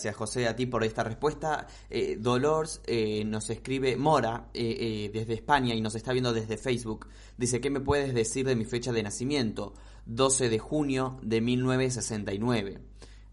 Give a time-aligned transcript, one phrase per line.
[0.00, 1.66] Gracias, José, a ti por esta respuesta.
[1.90, 7.08] Eh, Dolores eh, nos escribe, Mora, eh, desde España y nos está viendo desde Facebook.
[7.36, 9.74] Dice, ¿qué me puedes decir de mi fecha de nacimiento?
[10.06, 12.78] 12 de junio de 1969.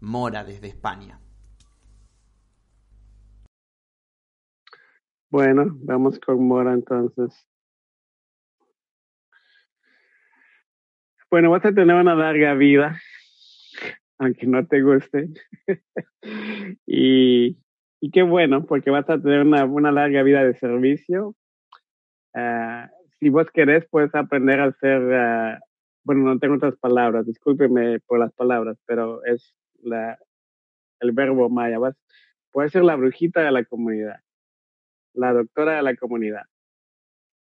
[0.02, 1.18] Mora, desde España.
[5.30, 7.48] Bueno, vamos con Mora entonces.
[11.30, 13.00] Bueno, vas a tener una larga vida
[14.18, 15.28] aunque no te guste.
[16.86, 17.56] y,
[18.00, 21.34] y, qué bueno, porque vas a tener una, una larga vida de servicio.
[22.34, 22.86] Uh,
[23.18, 25.58] si vos querés, puedes aprender a hacer, uh,
[26.04, 30.18] bueno, no tengo otras palabras, discúlpeme por las palabras, pero es la,
[31.00, 31.78] el verbo maya.
[31.78, 31.96] Vas,
[32.52, 34.20] puedes ser la brujita de la comunidad,
[35.14, 36.42] la doctora de la comunidad.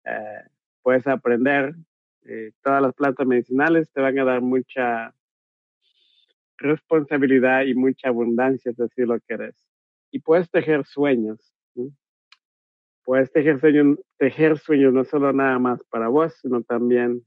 [0.04, 0.48] Uh,
[0.82, 1.74] puedes aprender,
[2.26, 5.15] eh, todas las plantas medicinales te van a dar mucha
[6.58, 9.56] responsabilidad y mucha abundancia, si así lo querés.
[10.10, 11.54] Y puedes tejer sueños.
[13.04, 17.24] Puedes tejer sueños, tejer sueños no solo nada más para vos, sino también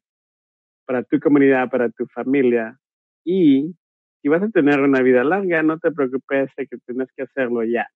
[0.86, 2.78] para tu comunidad, para tu familia.
[3.24, 3.76] Y
[4.22, 7.64] si vas a tener una vida larga, no te preocupes de que tienes que hacerlo
[7.64, 7.88] ya.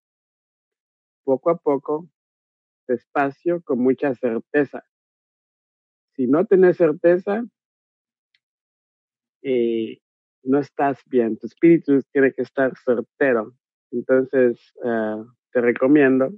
[1.26, 2.08] Poco a poco,
[2.88, 4.84] despacio, con mucha certeza.
[6.16, 7.44] Si no tienes certeza,
[9.42, 10.00] eh,
[10.44, 13.54] no estás bien, tu espíritu tiene que estar certero.
[13.92, 16.32] Entonces, uh, te recomiendo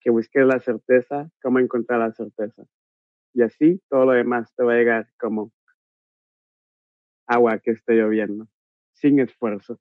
[0.00, 2.64] que busques la certeza, cómo encontrar la certeza.
[3.34, 5.52] Y así todo lo demás te va a llegar como
[7.26, 8.48] agua que esté lloviendo,
[8.92, 9.78] sin esfuerzo.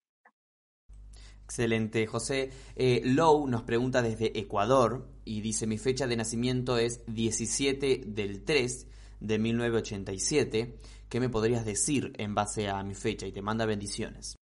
[1.44, 2.51] Excelente, José.
[2.75, 8.44] Eh, Low nos pregunta desde Ecuador y dice, mi fecha de nacimiento es 17 del
[8.44, 8.88] 3
[9.19, 13.25] de 1987 ¿Qué me podrías decir en base a mi fecha?
[13.25, 14.35] Y te manda bendiciones.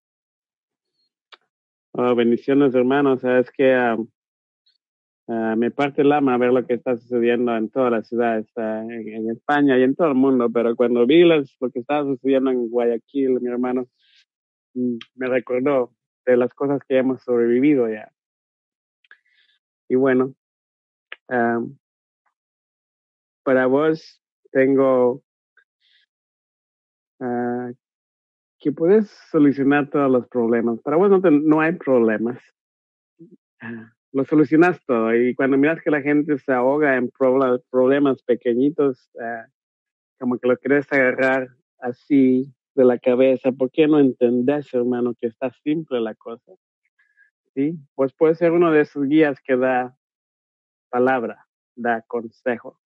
[1.93, 3.21] Oh, bendiciones, hermanos.
[3.21, 4.01] Sabes que uh,
[5.27, 8.61] uh, me parte el alma ver lo que está sucediendo en todas las ciudades, uh,
[8.61, 10.49] en, España y en todo el mundo.
[10.53, 13.87] Pero cuando vi las, lo que estaba sucediendo en Guayaquil, mi hermano,
[14.73, 15.93] mm, me recordó
[16.25, 18.11] de las cosas que hemos sobrevivido ya.
[19.87, 20.35] Y bueno,
[23.43, 24.21] para vos
[24.51, 25.23] tengo
[27.19, 27.73] uh,
[28.59, 30.79] que puedes solucionar todos los problemas.
[30.81, 32.39] Para vos no, te, no hay problemas.
[33.19, 35.13] Uh, lo solucionas todo.
[35.15, 37.11] Y cuando miras que la gente se ahoga en
[37.69, 39.49] problemas pequeñitos, uh,
[40.19, 45.27] como que lo quieres agarrar así de la cabeza, ¿por qué no entendés, hermano, que
[45.27, 46.53] está simple la cosa?
[47.53, 47.75] ¿Sí?
[47.95, 49.97] Pues puede ser uno de esos guías que da
[50.89, 52.79] palabra, da consejo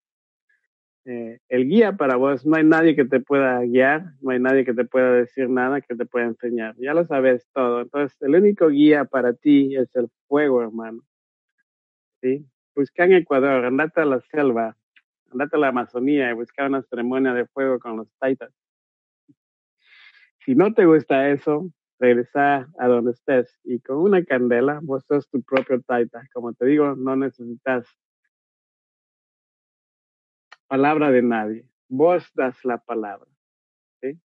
[1.06, 2.45] eh, el guía para vos.
[2.45, 5.81] No hay nadie que te pueda guiar, no hay nadie que te pueda decir nada,
[5.81, 6.75] que te pueda enseñar.
[6.78, 7.81] Ya lo sabes todo.
[7.81, 11.03] Entonces, el único guía para ti es el fuego, hermano.
[12.22, 12.45] ¿Sí?
[12.75, 14.78] Busca en Ecuador, andate a la selva,
[15.31, 18.51] andate a la Amazonía y busca una ceremonia de fuego con los taitas.
[20.45, 21.69] Si no te gusta eso,
[22.00, 26.23] regresa a donde estés y con una candela, vos sos tu propio taita.
[26.34, 27.88] Como te digo, no necesitas
[30.71, 31.65] palabra de nadie.
[31.89, 33.27] Vos das la palabra.
[33.99, 34.17] ¿sí?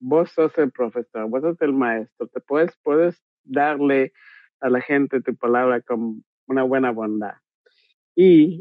[0.00, 2.26] Vos sos el profesor, vos sos el maestro.
[2.26, 4.12] Te puedes, puedes darle
[4.58, 7.34] a la gente tu palabra con una buena bondad.
[8.16, 8.60] Y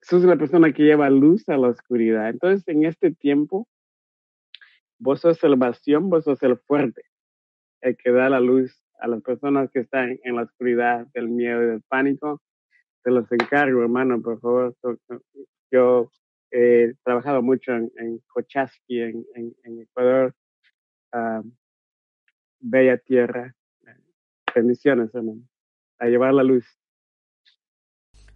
[0.00, 2.30] sos la persona que lleva luz a la oscuridad.
[2.30, 3.68] Entonces, en este tiempo,
[4.98, 7.02] vos sos el bastión, vos sos el fuerte,
[7.82, 11.62] el que da la luz a las personas que están en la oscuridad del miedo
[11.62, 12.40] y del pánico
[13.02, 14.74] te los encargo, hermano, por favor.
[15.70, 16.10] Yo
[16.50, 19.24] he trabajado mucho en, en Cochaski, en,
[19.64, 20.34] Ecuador.
[22.60, 23.54] Bella tierra.
[24.54, 25.42] Bendiciones, hermano.
[25.98, 26.64] A llevar la luz.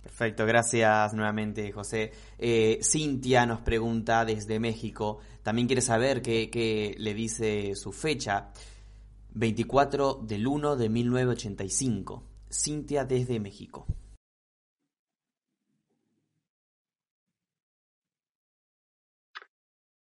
[0.03, 2.13] Perfecto, gracias nuevamente, José.
[2.39, 8.53] Eh, Cintia nos pregunta desde México, también quiere saber qué, qué le dice su fecha,
[9.33, 12.23] 24 del 1 de 1985.
[12.51, 13.87] Cintia desde México.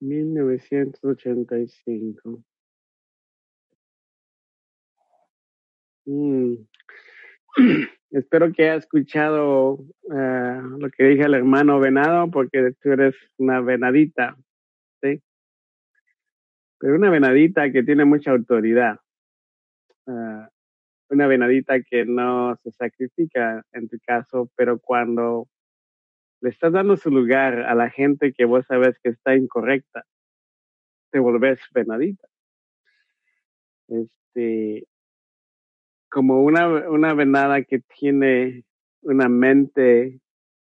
[0.04, 2.42] Mil novecientos ochenta y cinco.
[6.04, 6.56] Mm.
[8.10, 9.78] Espero que haya escuchado
[10.12, 14.36] eh, lo que dije al hermano venado, porque tú eres una venadita,
[15.02, 15.22] ¿sí?
[16.78, 18.98] Pero una venadita que tiene mucha autoridad.
[20.06, 20.44] Uh,
[21.08, 25.48] una venadita que no se sacrifica en tu caso, pero cuando
[26.44, 30.04] le estás dando su lugar a la gente que vos sabes que está incorrecta,
[31.10, 32.28] te volvés venadita.
[33.88, 34.86] Este,
[36.10, 38.66] como una, una venada que tiene
[39.00, 40.20] una mente,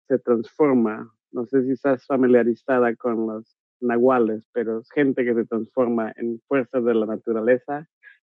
[0.07, 1.15] se transforma.
[1.33, 6.43] No sé si estás familiarizada con los nahuales, pero es gente que se transforma en
[6.47, 7.89] fuerzas de la naturaleza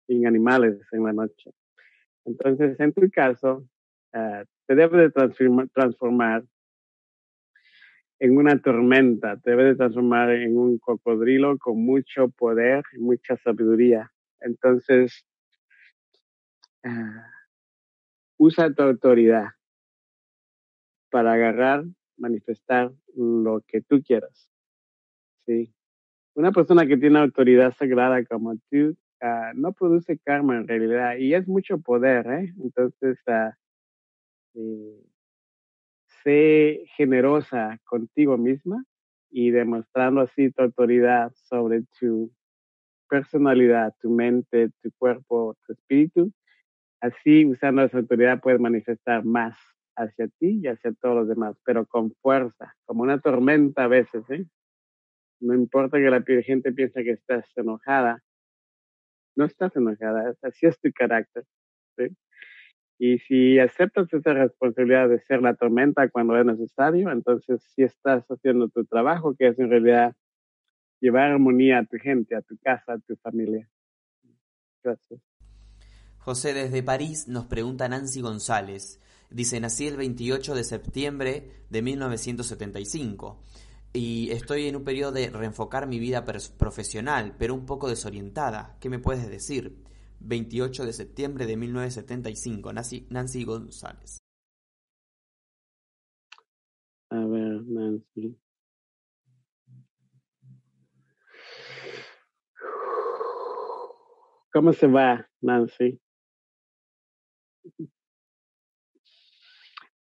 [0.07, 1.51] y en animales en la noche.
[2.25, 3.67] Entonces, en tu caso,
[4.15, 5.11] uh, te debe de
[5.71, 6.43] transformar
[8.19, 13.37] en una tormenta, te debe de transformar en un cocodrilo con mucho poder y mucha
[13.37, 14.11] sabiduría.
[14.39, 15.25] Entonces,
[16.85, 17.21] uh,
[18.37, 19.47] usa tu autoridad
[21.09, 21.83] para agarrar,
[22.17, 24.49] manifestar lo que tú quieras.
[25.45, 25.73] Sí.
[26.35, 31.33] Una persona que tiene autoridad sagrada como tú uh, no produce karma en realidad y
[31.33, 32.53] es mucho poder, ¿eh?
[32.61, 33.17] Entonces,
[34.53, 35.14] uh,
[36.25, 38.83] sé generosa contigo misma
[39.29, 42.31] y demostrando así tu autoridad sobre tu
[43.09, 46.31] personalidad, tu mente, tu cuerpo, tu espíritu.
[47.01, 49.57] Así, usando esa autoridad, puedes manifestar más
[49.95, 54.23] hacia ti y hacia todos los demás, pero con fuerza, como una tormenta a veces,
[54.29, 54.45] ¿eh?
[55.39, 58.21] No importa que la gente piense que estás enojada,
[59.35, 61.45] no estás enojada, así es tu carácter.
[62.97, 68.23] Y si aceptas esa responsabilidad de ser la tormenta cuando es necesario, entonces sí estás
[68.29, 70.15] haciendo tu trabajo, que es en realidad
[71.01, 73.69] llevar armonía a tu gente, a tu casa, a tu familia.
[74.81, 75.19] Gracias.
[76.19, 79.01] José, desde París nos pregunta Nancy González.
[79.29, 83.43] Dice, nací el 28 de septiembre de 1975
[83.93, 86.25] y estoy en un periodo de reenfocar mi vida
[86.57, 88.77] profesional, pero un poco desorientada.
[88.79, 89.83] ¿Qué me puedes decir?
[90.19, 94.17] 28 de septiembre de 1975, Nancy, Nancy González.
[97.09, 98.37] A ver, Nancy.
[104.51, 105.99] ¿Cómo se va, Nancy?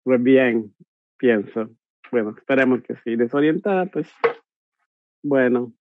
[0.05, 0.75] Pues bien,
[1.17, 1.70] pienso.
[2.12, 3.17] Bueno, esperemos que sí.
[3.17, 4.08] Desorientada, pues,
[5.22, 5.72] bueno.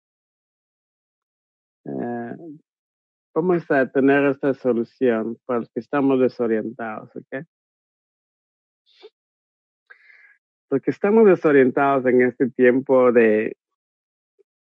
[1.85, 2.35] Eh,
[3.33, 7.45] vamos a tener esta solución para los que estamos desorientados, ¿ok?
[10.69, 13.57] Porque estamos desorientados en este tiempo de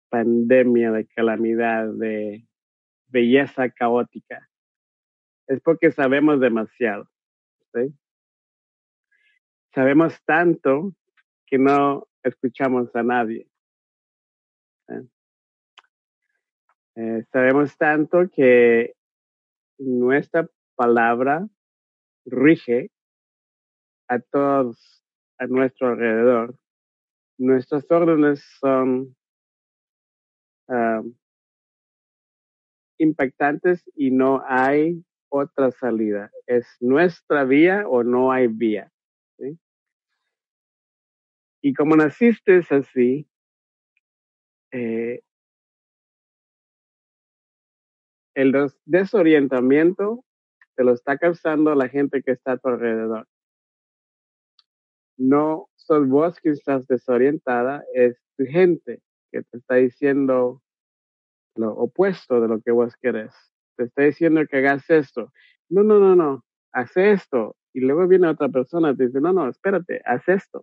[0.08, 2.46] pandemia, de calamidad, de
[3.08, 4.48] belleza caótica.
[5.46, 7.08] Es porque sabemos demasiado.
[7.72, 7.94] ¿sí?
[9.74, 10.92] Sabemos tanto
[11.46, 13.48] que no escuchamos a nadie.
[14.88, 15.02] ¿eh?
[16.96, 18.94] Eh, sabemos tanto que
[19.78, 21.46] nuestra palabra
[22.24, 22.90] rige
[24.08, 25.04] a todos
[25.38, 26.58] a nuestro alrededor.
[27.38, 29.14] Nuestras órdenes son
[30.68, 31.14] uh,
[32.98, 36.30] impactantes y no hay otra salida.
[36.46, 38.90] Es nuestra vía o no hay vía.
[39.38, 39.58] ¿sí?
[41.60, 43.28] Y como naciste así,
[44.72, 45.20] eh,
[48.36, 50.22] el desorientamiento
[50.76, 53.26] te lo está causando la gente que está a tu alrededor.
[55.16, 59.00] No sos vos que estás desorientada, es tu gente
[59.32, 60.62] que te está diciendo
[61.54, 63.32] lo opuesto de lo que vos querés.
[63.76, 65.32] Te está diciendo que hagas esto.
[65.70, 67.56] No, no, no, no, haz esto.
[67.72, 70.62] Y luego viene otra persona y te dice, no, no, espérate, haz esto.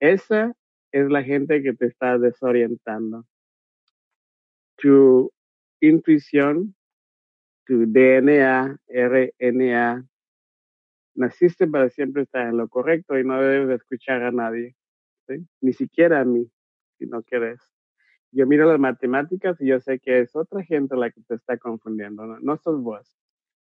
[0.00, 0.54] Esa
[0.92, 3.26] es la gente que te está desorientando.
[4.78, 5.30] Tu
[5.80, 6.74] intuición,
[7.64, 10.06] tu DNA, RNA,
[11.14, 14.76] naciste para siempre estar en lo correcto y no debes escuchar a nadie,
[15.60, 16.50] ni siquiera a mí,
[16.98, 17.60] si no quieres.
[18.32, 21.56] Yo miro las matemáticas y yo sé que es otra gente la que te está
[21.56, 23.16] confundiendo, no, no sos vos.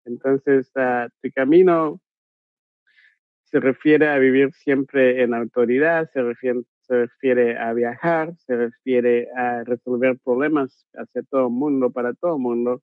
[0.05, 2.01] Entonces, uh, tu camino
[3.45, 9.29] se refiere a vivir siempre en autoridad, se refiere, se refiere a viajar, se refiere
[9.37, 12.83] a resolver problemas hacia todo el mundo, para todo el mundo,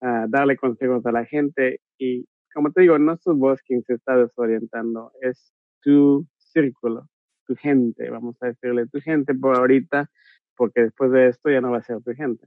[0.00, 3.94] a darle consejos a la gente y como te digo, no sos vos quien se
[3.94, 7.08] está desorientando, es tu círculo,
[7.46, 10.10] tu gente, vamos a decirle tu gente por ahorita,
[10.56, 12.46] porque después de esto ya no va a ser tu gente.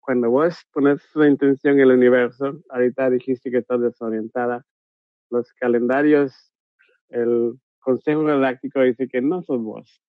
[0.00, 4.64] Cuando vos pones tu intención en el universo, ahorita dijiste que estás desorientada,
[5.30, 6.52] los calendarios,
[7.10, 7.58] el
[7.88, 10.02] Consejo Galáctico dice que no sos vos,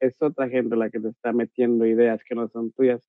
[0.00, 3.02] es otra gente la que te está metiendo ideas que no son tuyas.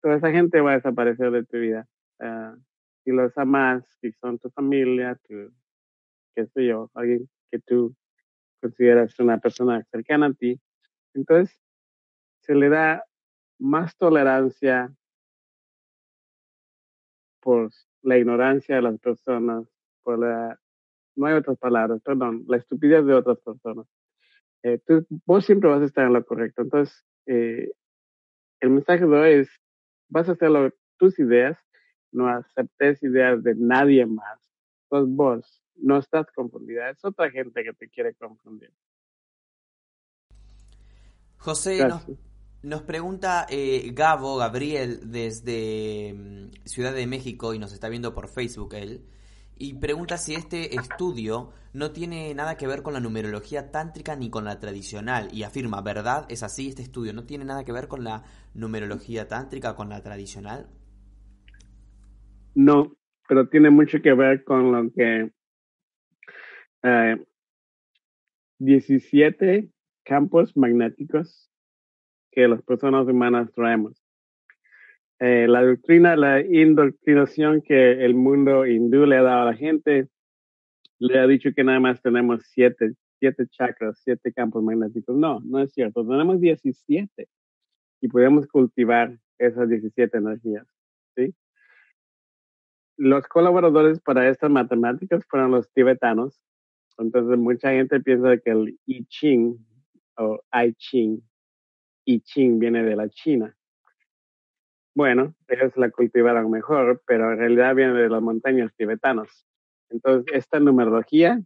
[0.00, 1.86] Toda esa gente va a desaparecer de tu vida.
[2.20, 2.58] Uh,
[3.04, 5.52] si los amas, si son tu familia, tu,
[6.34, 7.94] qué sé yo, alguien que tú
[8.62, 10.58] consideras una persona cercana a ti,
[11.12, 11.60] entonces
[12.40, 13.04] se le da
[13.58, 14.90] más tolerancia
[17.42, 17.70] por
[18.00, 19.68] la ignorancia de las personas,
[20.02, 20.58] por la,
[21.18, 23.86] no hay otras palabras, perdón, la estupidez de otras personas.
[24.62, 26.62] Eh, tú, vos siempre vas a estar en lo correcto.
[26.62, 27.70] Entonces, eh,
[28.60, 29.48] el mensaje de hoy es,
[30.08, 31.58] vas a hacerlo tus ideas,
[32.12, 34.38] no aceptes ideas de nadie más.
[34.88, 38.72] Sos vos, no estás confundida, es otra gente que te quiere confundir.
[41.36, 42.06] José, nos,
[42.62, 48.28] nos, pregunta eh, Gabo, Gabriel, desde mm, Ciudad de México y nos está viendo por
[48.28, 49.04] Facebook él
[49.58, 54.30] y pregunta si este estudio no tiene nada que ver con la numerología tántrica ni
[54.30, 56.26] con la tradicional y afirma, ¿verdad?
[56.28, 57.12] ¿Es así este estudio?
[57.12, 58.24] ¿No tiene nada que ver con la
[58.54, 60.68] numerología tántrica, con la tradicional?
[62.54, 62.96] No,
[63.28, 65.30] pero tiene mucho que ver con lo que
[68.58, 69.68] 17 eh,
[70.04, 71.50] campos magnéticos
[72.30, 74.02] que las personas humanas traemos.
[75.20, 80.08] Eh, la doctrina, la indoctrinación que el mundo hindú le ha dado a la gente,
[80.98, 85.16] le ha dicho que nada más tenemos siete, siete chakras, siete campos magnéticos.
[85.16, 86.06] No, no es cierto.
[86.06, 87.28] Tenemos 17
[88.00, 90.66] y podemos cultivar esas 17 energías.
[91.16, 91.34] ¿sí?
[92.96, 96.40] Los colaboradores para estas matemáticas fueron los tibetanos.
[96.98, 99.56] Entonces, mucha gente piensa que el I Ching
[100.16, 101.22] o I Ching,
[102.04, 103.56] I Ching viene de la China.
[104.98, 109.46] Bueno, ellos la cultivaron mejor, pero en realidad viene de las montañas tibetanas.
[109.90, 111.40] Entonces, esta numerología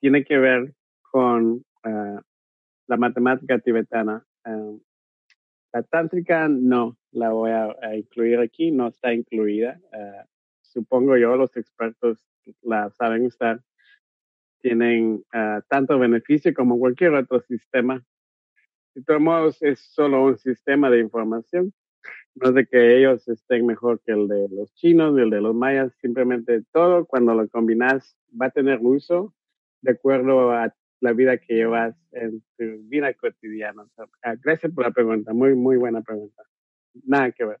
[0.00, 0.74] tiene que ver
[1.12, 2.20] con uh,
[2.88, 4.26] la matemática tibetana.
[4.44, 4.82] Uh,
[5.72, 9.80] la tántrica no la voy a, a, incluir aquí, no está incluida.
[9.92, 10.26] Uh,
[10.62, 12.26] supongo yo, los expertos
[12.62, 13.62] la saben usar.
[14.60, 15.24] Tienen
[15.68, 18.04] tanto beneficio como cualquier otro sistema.
[18.96, 21.72] De todos modos, es solo un sistema de información
[22.34, 25.54] no es de que ellos estén mejor que el de los chinos, el de los
[25.54, 29.34] mayas, simplemente todo cuando lo combinas va a tener uso
[29.82, 33.84] de acuerdo a la vida que llevas en tu vida cotidiana.
[34.22, 36.42] Ah, gracias por la pregunta, muy, muy buena pregunta.
[37.04, 37.60] Nada que ver.